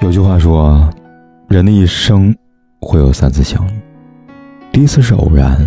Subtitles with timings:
[0.00, 0.88] 有句话说，
[1.48, 2.34] 人的一生
[2.80, 3.70] 会有三次相遇，
[4.70, 5.58] 第一次是偶然，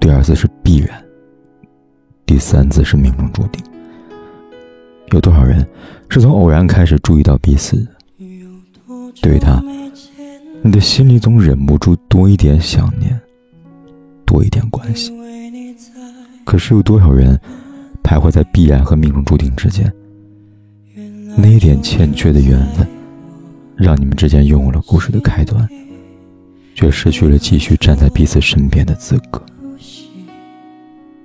[0.00, 1.04] 第二次是必然，
[2.24, 3.62] 第三次是命中注定。
[5.12, 5.66] 有多少人
[6.08, 7.90] 是从偶然开始注意到彼此的？
[9.20, 9.62] 对于他，
[10.62, 13.18] 你的心里总忍不住多一点想念，
[14.24, 15.12] 多一点关系。
[16.46, 17.38] 可是有多少人
[18.02, 19.92] 徘徊在必然和命中注定之间？
[21.36, 22.88] 那一点欠缺的缘分。
[23.78, 25.68] 让你们之间拥有了故事的开端，
[26.74, 29.40] 却失去了继续站在彼此身边的资格。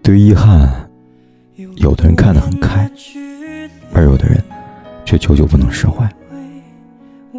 [0.03, 0.87] 对于遗憾，
[1.77, 2.89] 有的人看得很开，
[3.91, 4.41] 而有的人
[5.03, 6.07] 却久久不能释怀。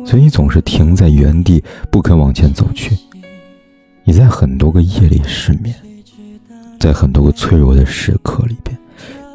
[0.05, 2.99] 所以你总是停在原地，不肯往前走去。
[4.03, 5.75] 你在很多个夜里失眠，
[6.81, 8.77] 在很多个脆弱的时刻里边，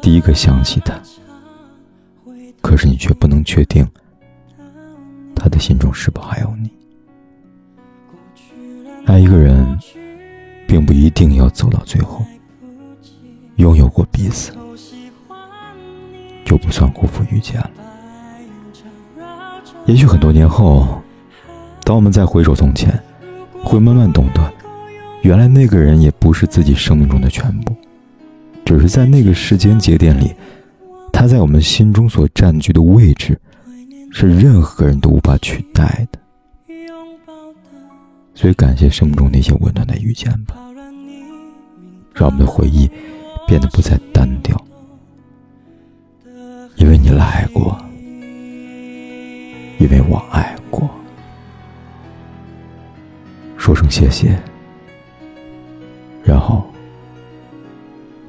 [0.02, 1.00] 第一个想起他，
[2.60, 3.86] 可是你却不能确定。
[5.42, 6.70] 他的心中是否还有你？
[9.06, 9.78] 爱一个人，
[10.68, 12.22] 并不一定要走到最后。
[13.56, 14.52] 拥有过彼此，
[16.44, 17.70] 就不算辜负遇见了。
[19.86, 21.00] 也许很多年后，
[21.84, 23.02] 当我们再回首从前，
[23.64, 24.52] 会慢慢懂得，
[25.22, 27.74] 原来那个人也不是自己生命中的全部，
[28.62, 30.34] 只是在那个时间节点里，
[31.10, 33.40] 他在我们心中所占据的位置。
[34.12, 36.18] 是任何人都无法取代的，
[38.34, 40.56] 所以感谢生命中那些温暖的遇见吧，
[42.12, 42.90] 让我们的回忆
[43.46, 44.60] 变得不再单调。
[46.76, 47.78] 因为你来过，
[49.78, 50.88] 因为我爱过，
[53.56, 54.38] 说声谢谢，
[56.24, 56.64] 然后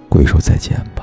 [0.10, 1.01] 挥手再见吧。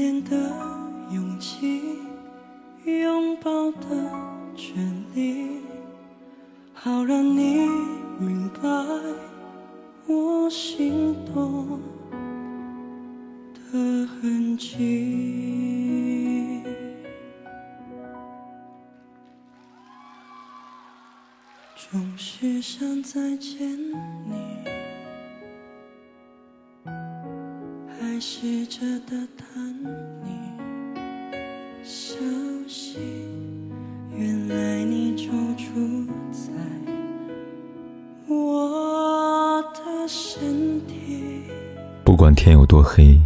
[0.00, 0.34] 怀念的
[1.10, 1.82] 勇气，
[2.86, 4.10] 拥抱的
[4.56, 5.60] 权利，
[6.72, 7.68] 好让你
[8.18, 8.62] 明白。
[10.06, 11.78] 我心动
[13.52, 16.62] 的痕迹，
[21.76, 24.59] 总是想再见你，
[28.20, 30.28] 试着打探你
[31.82, 32.16] 消
[32.68, 32.98] 息，
[34.14, 36.52] 原来你就住在
[38.28, 41.44] 我的身体。
[42.04, 43.18] 不管天有多黑，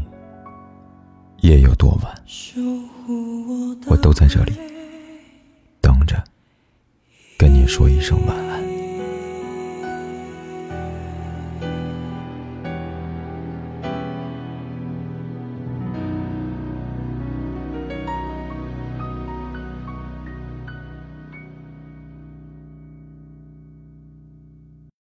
[1.40, 2.14] 夜有多晚，
[3.88, 4.52] 我都在这里
[5.80, 6.22] 等着，
[7.36, 8.53] 跟你说一声晚安。